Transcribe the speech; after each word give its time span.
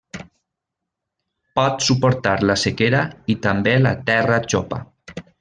Pot 1.59 1.85
suportar 1.87 2.33
la 2.51 2.55
sequera 2.63 3.03
i 3.35 3.37
també 3.45 3.75
la 3.89 3.93
terra 4.09 4.41
xopa. 4.55 4.83